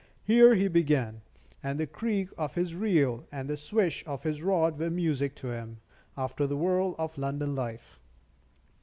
[0.23, 1.21] Here he began,
[1.61, 5.49] and the creak of his reel and the swish of his rod were music to
[5.49, 5.77] him,
[6.17, 7.99] after the whirl of London life.